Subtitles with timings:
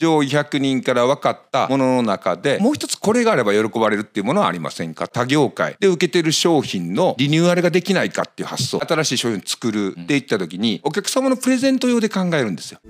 [0.00, 5.06] 上位100人から分かったものの中でもう一つこれがあれば喜ばれるっていうものはありませんか？
[5.06, 5.76] 他業界。
[5.78, 8.80] で受けてる商品のリニューアルができないかっていう発想。
[8.84, 12.80] 新しい商品を作るって言った時にお客様のプレゼント用で考えるんですよ。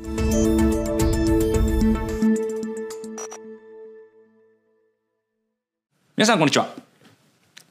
[6.17, 6.69] 皆さんこんにちは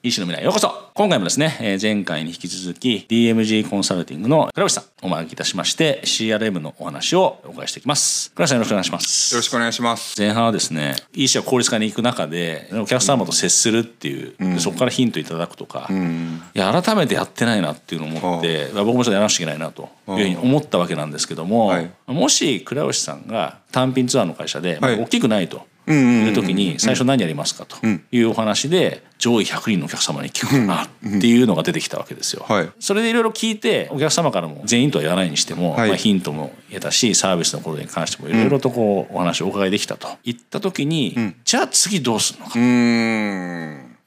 [0.05, 0.91] 医師の未来へようこそ。
[0.95, 8.29] 今回もですね、えー前回に引き続き DMG コンサルティングの倉内さんお招きいたしまして CRM のお話をお伺いしていきます。
[8.31, 9.33] 倉内さんよろしくお願いします。
[9.33, 10.19] よろしくお願いします。
[10.19, 21.89] 前半はですね医師は効率化に行く中でお客様と接するっていう、でそこからヒントいただくとか、いや改めてやってないなっていうのを思って、まあ僕もちょっとやらなきゃいけないなというふうに思ったわけなんですけども、はい。
[22.07, 25.01] もし倉内さんが単品ツアーの会社で、まあはい。
[25.01, 25.56] 大きくないと。
[25.56, 27.75] うんうんうんいう時に最初何やりますかと
[28.11, 30.54] いうお話で上位100人のお客様に聞く。
[30.54, 30.87] かなっ
[31.19, 32.45] ていうのが出てきたわけですよ。
[32.47, 32.69] はい。
[32.80, 35.89] それでいろいろ聞いてお客様からも全員とは言わないにしても、はい。
[35.89, 40.08] まあ、ヒントも得たしサービスのことに関してもいろいろとこうお話をお伺いできたと。
[40.23, 42.53] 言った時に、じゃあ次どうするのか？
[42.53, 42.59] と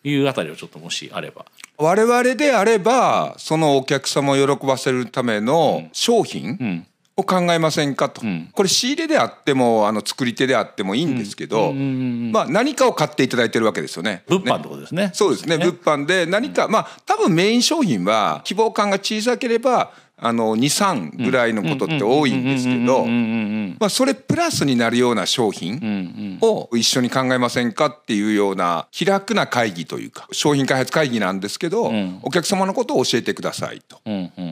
[0.08, 1.44] いうあたりをちょっともしあれば。
[1.78, 6.86] 我々であればそのお客様を喜ばせるための商品ん
[7.17, 8.50] を考えませんかと、ん。
[8.53, 14.22] これ仕入れであってもあの作り手であってもいいんですけど、まあ、何かを買っていただいてるわけですよね。
[14.27, 15.11] 物販ってことですね。
[15.14, 15.56] そうですね。
[15.56, 34.00] 物販で何か、まあ多分メイン商品は希望感が小さければあの23ぐらいのことって多いんですけどまあそれプラスになるような商品を一緒に考えませんかっていうような気楽な会議というか商品開発会議なんですけど、お客様のことを教えてくださいと。
[34.06, 34.33] うんうん。
[34.39, 34.45] うん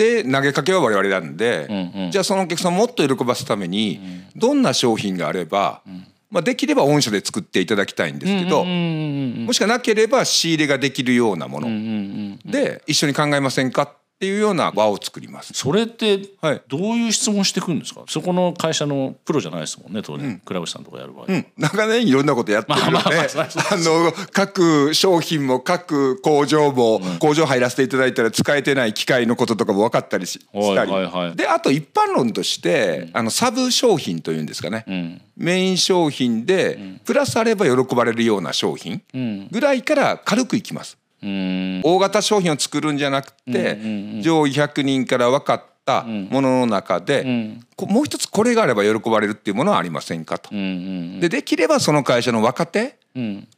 [0.00, 2.10] で投げかけは我々なんで、うんうん。
[2.10, 4.00] じゃあそのお客さんをもっと喜ばすために
[4.34, 5.82] どんな商品があれば、
[6.30, 8.70] まあ、できれば御社で作っていただきたいんですけど、うんう
[9.42, 11.68] んもしくはなければ仕入れができるようなもの。
[11.68, 13.88] うんうんで一緒に考えませんかっ
[14.20, 15.54] ていうような場を作ります。
[15.54, 16.62] それってはい。
[16.68, 18.02] どういう質問してくるんですか？
[18.06, 23.04] そこの会社のプロじゃないですもんね当然、倉内さんとかやる場合、うん、長年いろんなことやってるので、まあ
[23.78, 31.36] の各商品も各工場も工場入らせていただいたら使えてない機械のこととかも分かったりしはいしたり、はいはい。
[31.36, 35.22] であと一般論として、あのサブ商品というんですかね、ん。
[35.36, 39.02] メイン商品で、プラスあれば喜ばれるような商品
[39.50, 40.98] ぐらいから軽くいきます。
[41.22, 41.80] うん。
[41.84, 43.78] 大型商品を作るんじゃなくて、
[44.22, 50.50] 上位100人から分かったものの中で、こもう一つこれがあれば喜ばれるっていうものはありませんかと。
[50.50, 52.90] でできればその会社の若手うん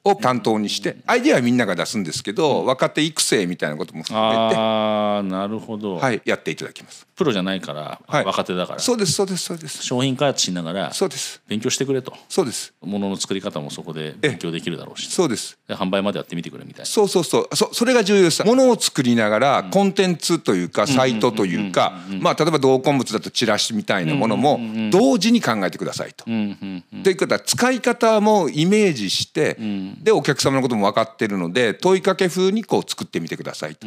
[0.05, 7.07] を担当にしてアイデアはみんなが出すんですけど若手育成みたいなことも含めて、ああなるほど、はい、やっていただきます。
[7.15, 8.25] プロじゃないから、はい。
[8.25, 8.79] 若手だから。
[8.81, 9.83] そうですそうですそうです。
[9.83, 11.41] 商品開発しながらそうです。
[11.47, 12.15] 勉強してくれと。
[12.29, 12.73] そうです。
[12.81, 15.09] 物の作り方もそこで勉強できるだろうし。
[15.11, 15.59] そうです。
[15.69, 16.87] で販売までやってみてくれみたいな。
[16.87, 17.57] そうそうそう。
[17.57, 18.43] そそれが重要です。
[18.45, 24.59] ものを作りながらコンテンツというかサイトというかまあ例えば同梱物だとチラシみたいなものも
[24.91, 26.25] 同時に考えてくださいと。
[26.25, 29.42] ということは使い方もイメージして、
[30.03, 33.87] でお客様のことも分かってるので問いかけ風にこう作ってみてくださいと。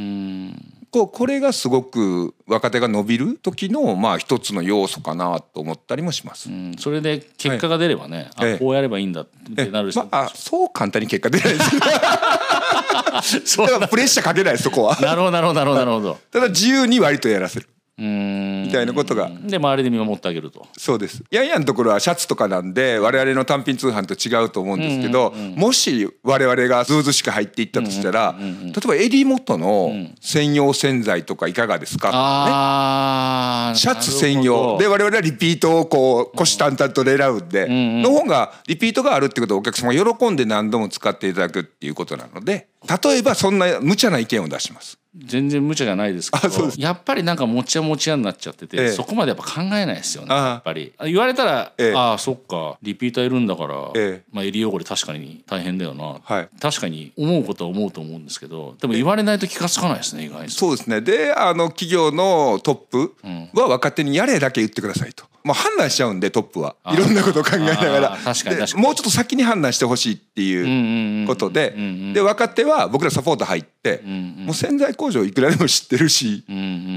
[0.91, 6.49] こうこれがすごく若手が伸びる時のまあ一つの要素かなと思ったりもします。
[6.49, 6.75] うん。
[6.77, 8.53] それで結果が出ればね、ええ。
[8.55, 11.79] あこうやればいいんだってなるし、まあ、あそう簡単に結果出ないです。
[13.57, 14.97] だからプレッシャーかけないそこは。
[14.99, 16.17] なるほどなるほどなるほど。
[16.31, 17.67] ただ自由に割とやらせる。
[17.67, 19.29] うんみたいなことが。
[19.29, 20.67] で周りで見守ってあげると。
[20.77, 21.23] そうです。
[21.31, 34.77] ヤンヤンのところはシャツとかなんで我々の単品通販と違うと思うんですけど、もし我々がズーズしか入っていったとしたら、例えば襟元の専用洗剤とかいかがですか、ああシャツ専用。
[34.77, 42.67] で我々はリピートをこう虎視眈々と狙うんで、の方がリピートがあるってことはお客様が喜んで何度も使っていただくっていうことなので
[43.03, 44.97] 例えばそんな無茶な意見を出します。
[45.17, 48.89] 全然無茶じゃないですけどやっぱりなんかもちゃもちゃになっちゃってて、ええ。
[48.89, 50.35] そこまでやっぱ考えないですよね。
[50.35, 50.93] やっぱり。
[51.05, 51.93] 言われたら、ええ。
[51.95, 54.23] ああそっかリピーターいるんだから、ええ。
[54.31, 56.49] まあ、襟汚れ確かに大変だよな、はい。
[56.59, 61.01] 確かに思うことは思うと思うんですけどでも言われないと気が付かないですね意外にそうですね。
[61.01, 63.15] であの企業のトップ
[63.53, 66.75] は若手にやれだけ言ってくださいと、まあ、判断しちゃうんでトップは。
[66.91, 68.09] いろんなことを考えながら。
[68.09, 71.75] もうちょっと先に判断してほしいっていうことで。
[72.13, 76.43] で若手は僕らサポート入ってもう洗剤工場いくらでも知ってるし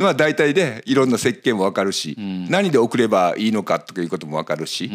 [0.00, 2.16] まあ大体でいろんな設計も分かるし
[2.48, 4.90] 何で送ればいいのかとかいうことも分かるし。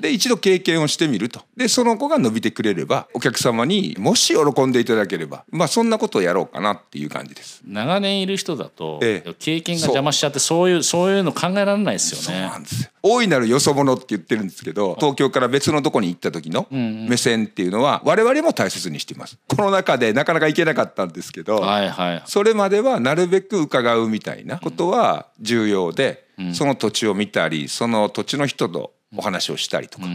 [0.00, 1.42] で一度経験をしてみると。
[1.56, 7.62] でその子が伸びてくれればお客様にもし喜んでいただければまあそんなことをやろうかなっていう感じです。
[7.64, 9.34] 長年いる人だと、ええ。
[9.38, 12.90] 経験が邪魔しちゃってそういうそういうの考えられないですよねなんですよ。
[13.02, 19.38] 大いなるよそ者って言ってるんですけど東京から別のとこに行った時の目線っていうのは我々も大切にしています。
[19.48, 22.22] コロナ禍でなかなか行けなかったんですけどはいはい。
[22.26, 30.06] それまではなるべく伺うみたいなことは重要でその土地を見たりその土地の人とお話をしたりとか。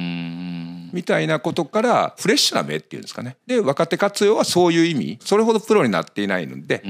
[0.93, 3.35] みたいなことからフレッシュな目っていうんですかね。
[3.45, 5.19] で若手活用はそういう意味。
[5.21, 6.81] それほどプロになっていないので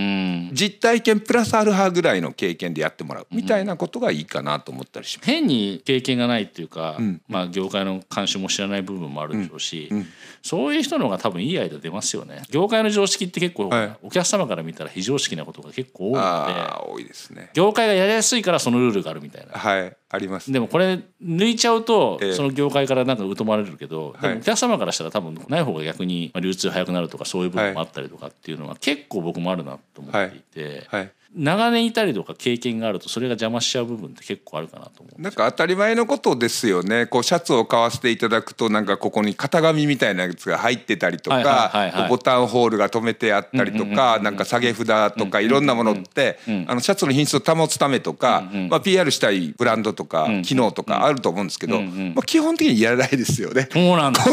[0.52, 3.28] 実体験プラスアルファぐらいの経験でやってもらう。
[3.32, 5.32] みたいなことがいいかなと思ったりします。
[5.32, 9.98] 変に経験がないっていうか、うん、まあ業界の慣習も知らない部分もあるでしょうし、うん。
[10.00, 10.08] うん、
[10.42, 12.44] そういう人の方が多分いいアイデア出ますよね。
[12.50, 17.52] 業界の常識って結構、はい、お客様から見たら非常識なことが結構多いので多いですね。
[17.54, 19.54] 業界がやりやすいからそのルールがあるみたいな。
[19.54, 20.51] はいあります。
[20.51, 31.01] でもこれ抜いちゃうと、その業界からなんか疎まれるけど、でもお客様からしたら多分ない方が逆に流通早くなるとかそういう部分もあったりとかっていうのは結構僕もあるなと思っていて、はい。
[31.01, 35.21] はい、長年いたりとか経験があるとそれが邪魔しちゃう部分って結構あるかなと思う。
[35.21, 37.06] なんか当たり前のことですよね。
[37.07, 53.69] こうシャツを買わせていただくとなんかここに型紙みたいなやつが入ってたりとかボタンホールが止めてあったりとかなんか下げ札とかいろんなものってあのシャツの品質を保つためとかまあ PR したいブランドとか機能とかあると思うんですけどまあ基本的にやらないですよね。
[53.71, 54.30] そうなんです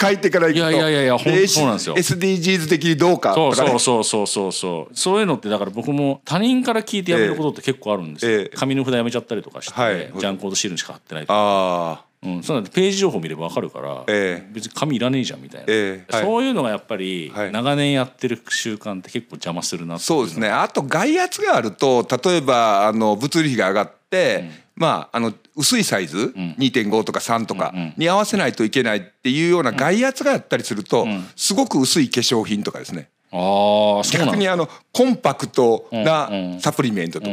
[0.00, 1.96] 書いてからいくといやいやいやそうなんですよ。
[1.96, 5.20] SDGs 的にどうかとか、ね、そうそうそうそうそうそう。
[5.20, 11.34] いうのってだから僕も他人から聞いてやめることって結構あるんですよ、えー、紙の札やめちゃったりとかして、はい、ジャンコードシールにしか貼ってないとか。
[11.36, 20.48] あうん、そうなんページ情報見れば分かるから、えー、別に紙いらねえじゃんみたいな、えーはい、そういうのがやっぱり長年やってる習慣って結構邪魔するなそうですね。
[20.48, 24.50] あと外圧があると例えばあの物理費が上がって、うん。
[24.76, 31.06] まあ、あの薄いサイズ、うん、2.5とか3とかに合わせないといけないっていうような外圧があったりすると、
[31.36, 37.32] すごく薄い化粧品とかですねあ逆にあのコンパクトなサプリメントとか。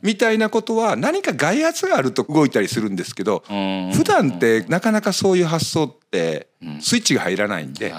[0.00, 6.48] みたいなことは何か外圧があると動いたりするんですけど普段ってなかなかそういう発想って
[6.80, 7.90] スイッチが入らないんで。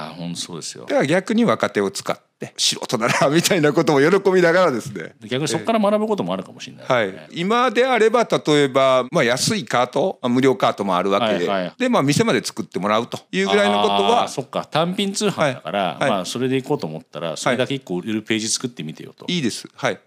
[0.86, 2.29] だから逆に若手を使って。
[2.46, 5.14] って素人ならみたいなことも喜びながらですね。
[5.22, 14.66] 逆にそこから学ぶこともあるかもしれない、ね、はい、今であれば例えば、まあ、安いカート無料カートもあるわけで、はいはい、で、まあ、店まで作ってもらうというぐらいのことはそっか。
[14.66, 19.68] 単品通販だから、はい、まあ、それでいこうと思ったらそれだけ1個売れるページ作ってみてよと、いいです。
[19.76, 20.00] はい。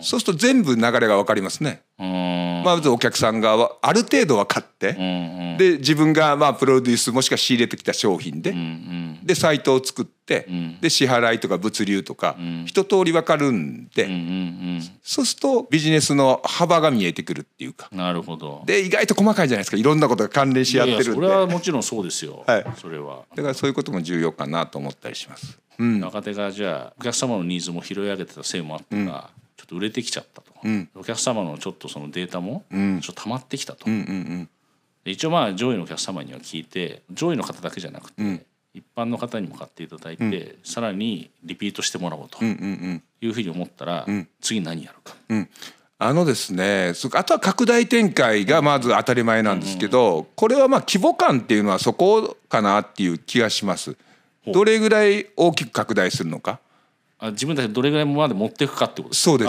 [0.00, 1.82] そうすると全部流れが分かりますね。
[1.98, 4.92] まずお客さんがある程度分かって、
[5.58, 8.54] で自分がまあプロデュースもしくは仕入れてきた商品で、
[9.22, 12.36] でサイトを作って、で支払いとか物流とか、
[12.66, 14.08] 一通り分かるんで、
[15.02, 17.88] そうするとビジネスの幅が見えてくるっていうか。
[17.92, 18.62] なるほど。
[18.66, 19.76] で意外と細かいじゃないですか。
[19.76, 21.12] いろんなことが関連し合ってるんで。
[21.14, 23.24] それはもちろんそうですよ、はい、それは。
[23.34, 29.22] だからそういうことも重要かなと思ったりします、うん、若手がじゃあお客様のニーズも拾い上げてたせいもあったが、うん、ちょ
[29.64, 34.48] っと売れてきちゃったと、うん、お客様のちょっとそのデータもちょっと溜まってきたと、うんうんうん。
[35.04, 38.42] 一応まあ上位のお客様には聞いて上位の方だけじゃなくて、うん、
[38.78, 45.16] 一般の方にも買っていただいて、うん、さらにリピートしてもらおうというふうに思ったら、うん、次何やるか。
[45.28, 45.48] うん。
[46.00, 53.96] あのですねあとは拡大展開がまず当たり前なんですけどこれはまあ規模感っていうのはそこかなっていう気がします。
[54.46, 56.60] どれぐらい大きく拡大するのか
[57.20, 59.48] あ自分たちどれぐらいまで持っていくかってことですそうです。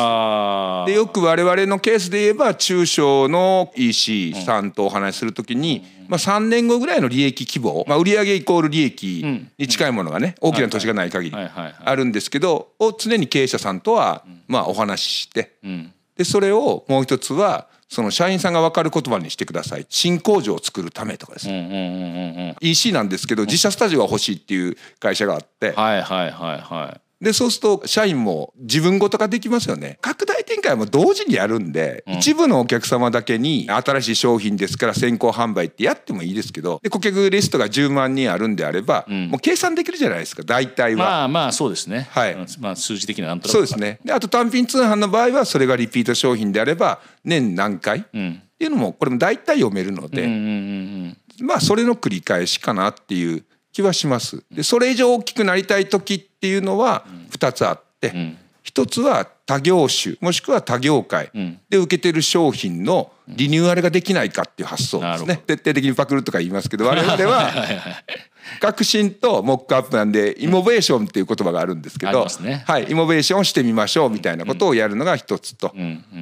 [0.88, 15.54] でよく我々のケースで言えば中小の EC さんとお話しするときに、まあ、3年後ぐらいの利益規模、まあ、売上イコール利益に近いものがね大きな土地がない限りあるんですけどを常に経営者さんとはまあお話しして
[16.18, 19.86] でそれをもう一つはその社員さんが分かる言葉にしてください。
[19.90, 21.48] 新工場を作るためとかです。
[21.48, 25.72] ね EC なんですけど自社スタジオが欲しいっていう会社があって。
[25.72, 29.98] はいはいはいはいでそうすると社員も自分ごとができますよね。
[30.02, 41.06] 拡大展開も同時にやるんで、うん、一部のお客様だけに新しい商品ですから先行販売ってやってもいいですけどで顧客リストが10万人あるんであれば、うん、もう計算できるじゃないですか大体は。
[41.06, 42.08] まあまあそうですね。
[42.12, 43.54] はい、まあ、数字的ななんとなく。
[43.54, 44.00] そうですね。
[44.06, 54.44] であと単品通販の場合はそれがリピート商品であれば年何回、うん、っていうのもこれも大体読めるので、うんうんうんうん、まあそれの繰り返しかなっていう気はします。
[54.52, 61.32] でそれ以上大きくなりたい時っていうのは2つあって、一つは他業種もしくは他業界。
[61.70, 65.42] で受けてる商品のリニューアルができないかっていう発想ですね。
[65.46, 67.52] 徹底的にパクるとか言いますけど我々は
[68.60, 75.74] 革新とモックアップなんでイノベーションっていう言葉があるんですけど、ね、はい、イノベーションしてみましょうみたいなことをやるのが一つと、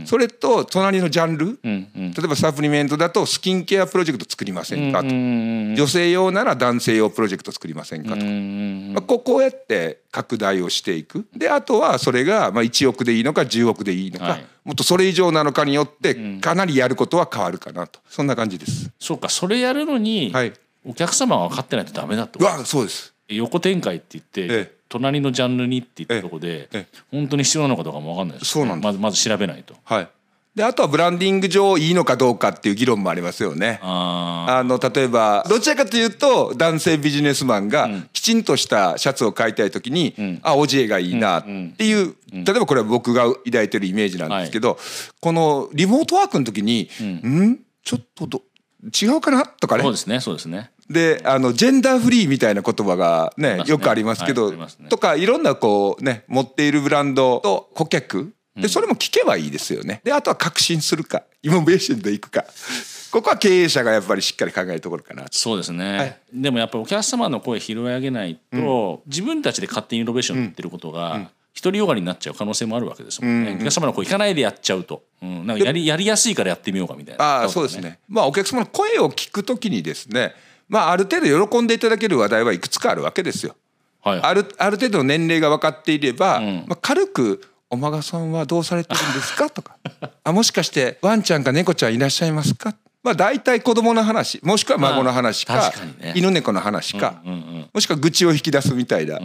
[0.05, 11.25] それと隣のジャンル、例えばサプリメントだとスキンケアプロジェクト作りませんかと、女性用なら男性用プロジェクト作りませんかと、まあ、ここうやって拡大をしていく。
[11.36, 18.00] であとはそれがまあ1億でいいのか10億でいいのか、はい、もっとそれ以上なのかによってかなりやることは変わるかなと。
[18.10, 18.91] そんな感じです。
[19.00, 20.53] そうかそれやるのに、はい
[20.88, 23.13] お客様が分かってないとダメだってわそうです。
[23.27, 29.75] 横展開って言って、ええ、隣のジャンルにって言ったとこで、ええ、本当に必要なのかどうかも分かんないです、ね、そうなんまずまず調べないと。
[29.84, 30.10] はい。
[30.56, 33.79] であとはブランディング上いいのかどうかっていう議論もありますよね。
[33.84, 44.77] あの例えばどちらかというと男性ビジネスマンがきちんとしたシャツを買いたい時に、うん、あオジエがいいなっていう、例えばこれは僕が抱いてるイメージなんですけど、はい、
[45.22, 47.60] このリモートワークの時に「うん、ん？
[47.84, 48.41] ちょっとど
[48.84, 49.84] 違うかな?」とかね。
[49.84, 50.72] そうですねそうですね。
[50.89, 58.34] であのジェンダーフリーみたいな言葉がね、ね、よくありますけど、はいね、とかいろんなこうね持っているブランドと顧客。
[58.55, 60.01] でそれも聞けばいいですよね。
[60.03, 62.43] であとは確信するかイノベーションでいくか。
[63.12, 71.27] ここは経営者がやっぱりしっかり考えるところかなそうですね、はい、でもやっぱりお客様の声拾い上げないと、うん、自分たちで勝手にイノベーションやってることが、うん
[71.62, 78.00] 独りよがりになっちゃう可能性もあるわけですもんね、うん、お客様の声いかないでやっちゃうと、うん、なんかやりやりやすいからやってみようかみたいな、ね、ああそうですね。
[78.08, 80.34] まあお客様の声を聞くときにですね
[80.70, 83.56] まあある程度喜んでいただける話題はいくつかあるわけですよ、
[84.02, 89.78] はい、あるある程度の年齢が分かっていれば、うん、まあ、軽くお孫さんはどうされてるんですか?」とか
[90.24, 92.76] 「あもしかしてワンちゃんか猫ちゃんいらっしゃいますか?」
[93.08, 95.72] まあ大体子供の話もしくは孫の話か,、
[96.14, 97.22] 犬猫の話か、
[97.74, 99.18] もしくは愚痴を引き出すみたいな、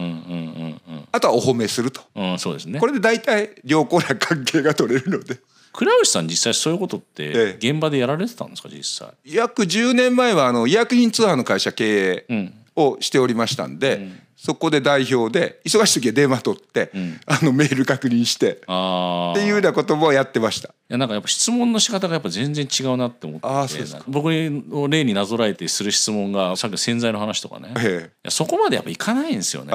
[1.11, 2.01] あとはお褒めすると、
[2.37, 5.37] そうですね、これで大体良好な関係が取れるので。
[5.73, 9.13] 倉吉さん実際そういうことって現場でやられてたんですか実際？
[9.25, 20.67] 約10年前はあの医薬品ツアーの会社経営をしておりましたんで、うんそこで代表で忙しい時は電話取って、うん、あのメール確認してっていうようなこともやってました。
[20.67, 24.03] いやなんかやっぱ質問の仕方がやっぱ全然違うなって思ってあそうですか。
[24.05, 29.71] 僕を例になぞらえてする質問がさっきの洗剤の話とかね、ええ、そこまでやっぱいかないんですよね。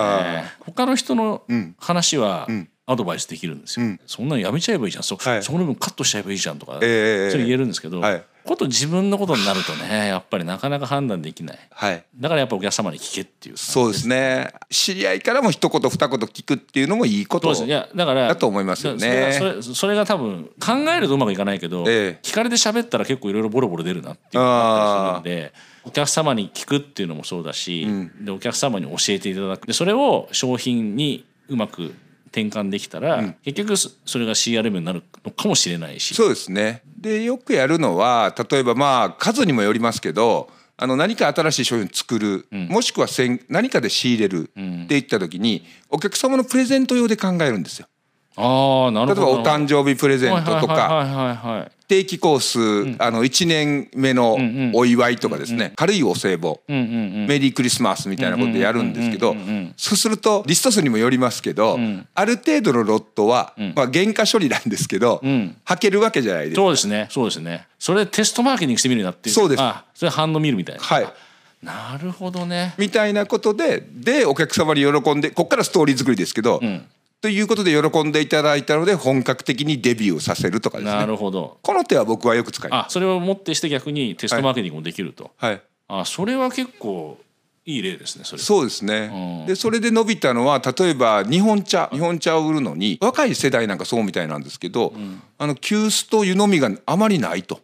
[0.60, 1.44] 他の人の
[1.78, 2.68] 話は、うん。
[2.90, 5.04] アドバイスできるんですよ、うん、そんなのやめちゃえばいいじゃん。
[5.04, 14.50] そ,、はい、そこの分カットしちゃえばいいじゃんとか、えー、それ言えるんですけど、はい、こと自分のことになるとね やっぱりなかなか判断できない、はい、だからやっぱお客様に聞けっていう、そうですね。
[14.70, 19.32] 知り合いからも一言二言聞くっていうのもいいこといやだからだと思いますよね。
[19.38, 25.52] それそれが多分考えるとうまくいかないけど、えー、聞かれて喋ったら結構いろいろボロボロ出るなっていうので
[25.84, 29.66] お客様に聞くっていうのもそうだし、うん、でお客様に教えていただく。
[29.66, 31.94] でそれを商品にうまく
[32.28, 36.14] 転換できたら、うん、結局それが CRM になるのかもしれないし。
[36.14, 36.82] そうですね。
[36.96, 43.08] でよくやるのは例えばまあ数にもよりますけどあの何か新しい商品を作る、うん、もしくは
[43.48, 44.50] 何かで仕入れる
[44.84, 47.88] っていった時に、お客様のプレゼント用で考えるんですよ。
[48.36, 49.26] あなるほど。
[49.26, 54.36] 例えばお誕生日プレゼントとか定期コース、うん、あの1年目の
[54.74, 56.86] お祝いとかですね、うんうん、軽いお歳暮、うんうんう
[57.24, 59.34] ん、メリークリスマスみたいなことでやるんですけど、
[59.76, 66.62] そうするとリスト数にもよりますけど、うん、ある程度のロットは、まあ、原価処理なんですけど、うん、履けるわけじゃないですか。
[66.62, 67.08] そうですね。
[67.10, 67.66] そうですね。
[67.78, 69.34] それテストマーケティングしてみるなっていう。
[69.34, 69.62] そうです。
[69.62, 70.82] あそれ反応見るみたいな。
[70.82, 71.08] はい。
[71.62, 72.74] なるほどね。
[72.78, 76.86] みたいなことででお客様に喜んでここからストーリー作りですけど、うん
[77.20, 80.96] ということで喜んでいただいたので本格的にデビューさせるとかですね。
[80.96, 81.58] なるほど。
[81.62, 82.86] この手は僕はよく使います。
[82.86, 87.18] あそれをもってして逆にテストマーケティングもできると、はい、あそれは結構
[87.64, 88.42] いい例ですねそれ。
[88.42, 97.60] そうですね、うん、でそれで伸びたのは例えば日本茶日本茶を売るのに若い世代なんかそうみたいなんですけど、うん、あの急須と湯飲みがあまりないと。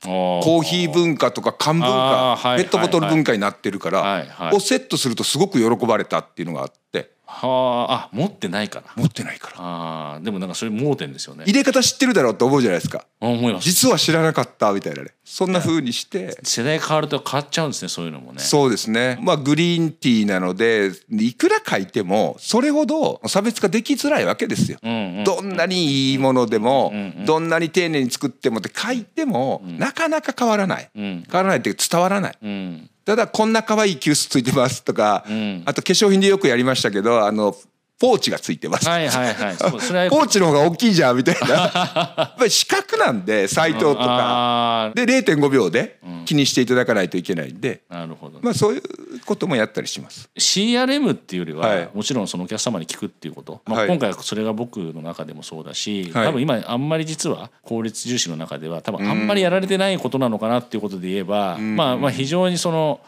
[0.00, 8.86] コーヒー文化とか缶文化ペットボトル文化になってるから、をセットするとすごく喜ばれたっていうのがあってはあ持ってないから。
[8.96, 9.56] 持ってないから。
[9.58, 11.44] あでもなんかそれ盲点ですよね。
[11.46, 13.04] 入れ方知ってるだろうと思うじゃないですか。
[13.20, 13.64] 思います。
[13.64, 15.10] 実は知らなかったみたいなね。
[15.24, 16.38] そんなふうにして。
[16.42, 18.40] 世代変わると変わっちゃうんですねそういうのもね。
[18.40, 19.18] そうですね。
[19.20, 37.56] まあグリーンティーなのでいくら書いてもそれほど差別化できづらいわけですよ、うんうん、どんなにいいものでも、うんうん、どんなに丁寧に作ってもって書いても、うん、なかなか変わらない、うん、変わらないって伝わらない、うんただこんな可愛い急須ついてますとか、うん、あと化粧品でよくやりましたけどあの
[37.98, 38.88] ポーチがついてます。
[38.88, 39.56] はいはいはい。
[39.56, 41.48] そうそれポーチの方が大きいじゃんみたいな。
[42.16, 48.38] やっぱり四角なんでサイトとかで0.5秒で気にしていただかないといけないんで、なるほど。
[48.40, 48.82] まあそういう
[49.26, 50.30] こともやったりします。
[50.38, 53.60] CRM っていうよりは、はい、もちろんそのお客様に聞くっていうこと。
[53.66, 63.00] まあ、今回はそれが僕の中でもそうだし、はい、多分今あんまり実は効率重視の中では多分あんまりやられてないことなのかなっていうことで言えば、うん、まあまあ非常にその。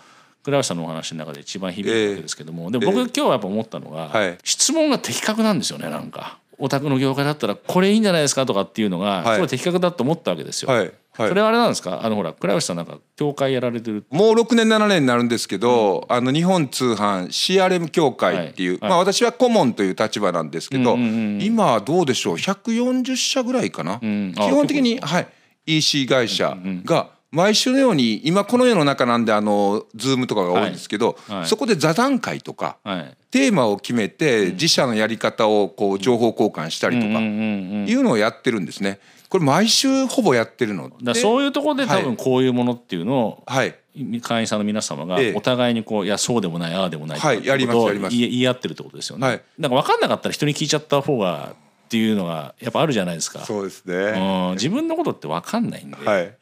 [0.43, 6.39] 倉橋さんのお話の中で一番響くわけですけども、えー、で僕今日はやっぱ思ったのが、はい、質問が的確なんですよねなんか。
[6.63, 10.71] お宅の業界だったらこれいいんじゃないですかとかっていうのがすごい的確だと思ったわけですよ。
[10.71, 10.93] はい。
[11.13, 12.05] はい、それはあれなんですか？
[12.05, 18.81] あのほら倉吉さんなんか協会やられてるもう6年7年になるんですけど、うん、あの日本通販 CRM 協会っていう、はい。
[18.83, 25.29] はい、まあ、私は顧問という立場なんですけど、うんうんうん、今はどうでしょう？140社ぐらいかな、うん、基本的に、はい、
[25.67, 31.39] EC 会社が毎週のように今この世の中なんであのズームとかが多いんですけど、はい。
[31.41, 38.99] はい、そこで座談会とか、はい、テーマを決めて自社のやり方をこう情報交換したりとかいうのをやってるんですね。
[39.29, 43.77] これ毎週ほぼやってるのだそういうところで多分こういうものっていうのを、はい、
[44.23, 49.27] 会員さんの皆様がお互いにこう、いやそうでもないああでもないってことを言い合ってるってことですよね。
[49.27, 53.41] はい、なんか分かんなかったら人に聞いちゃった方がっていうのがやっぱあるじゃないですか。
[53.41, 53.95] そうですね。
[53.95, 56.37] うん、自分のことって分かんないんで、はい、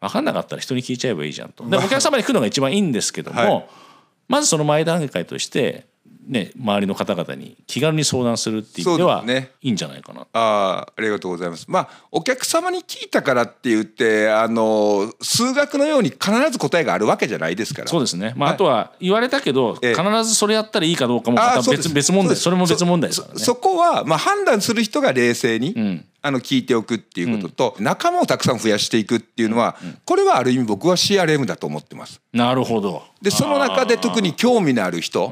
[0.00, 1.68] 分かんなかったら人に聞いちゃえばいいじゃんと。
[1.68, 3.66] でお客様に来るのが一番いいんですけども、はい、
[4.28, 5.86] まずその前段階として
[6.26, 10.26] ね、周りの方々に気軽に相談するっていう意味では、ね、いいんじゃないかな。
[10.32, 11.66] あありがとうございます。
[11.68, 17.88] まあお客様に聞いたからって言ってあの数学のように必ず答えがあるわけじゃないですから。
[17.88, 23.40] そうですね、まあ、はい、あとは言われたけど、ええ、必ずそれやったらいいかどうかもまた別別問題それも別問題ですからね。
[23.40, 32.20] そこは、まあ、判断する人が冷静に、うんあの聞いておくっていうことと、うん、仲間をたくさん増やしていくっていうのは、うん、これはある意味僕は CRM だと思ってます。
[32.32, 33.04] なるほど。
[33.22, 35.30] でその中で特に興味のある人。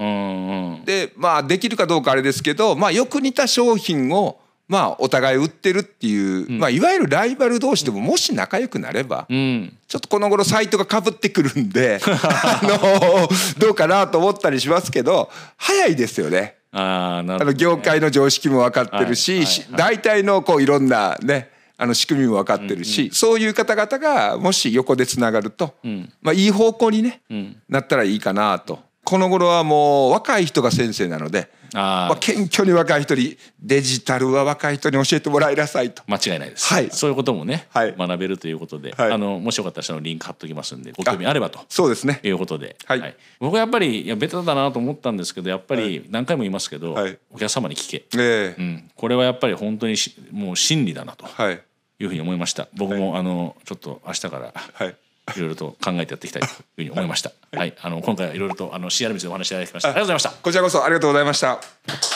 [0.85, 16.57] でまあできるかどうかあれですけど、まあ、よく似た商品をまあお互い売ってるっていう、うん、まあ、いわゆるライバル同士でももし仲良くなれば、うん、ちょっとこの頃サイトがかぶってくるんで あのどうかなと思ったりしますけど早いですよね。
[16.77, 36.03] あなるほど、ね、業界の常識も分かってるし、はいはいはい、大体のこういろんなねあの仕組みも分かってるし、うんうん、そういう方々がもし横でつながると、うん、まあ、いい方向にね、うん、なったらいいかなとこの頃はもう若い人が先生なのであ、まあ、謙虚に若い人にデジタルは若い人に教えてもらいなさいと。
[36.07, 41.61] 間違いないです、はい、そういうこともね、はい、学べるということで、はい、あのもしよかったらそのリンク貼っときますんでご興味あればと。
[41.69, 42.21] そうですね。
[42.23, 46.97] いうことで、はい、はい、僕はやっぱりいやベタだなと思ったんですけどやっぱり何回も言いますけど、
[47.31, 51.59] お客様に聞け、えーうん、これはやっぱり本当にしもう真理だなとい。
[52.05, 52.69] うふうに思いました。
[52.75, 54.97] 僕も、あのちょっと明日から、はい
[55.37, 57.33] いろいろと考えてやっていきたいというふうに思いました。
[57.53, 59.89] はい、あの今回はいろいろとあの CR についてお話しいただきました。
[59.89, 60.31] ありがとうございました。
[60.31, 62.14] こちらこそありがとうございました。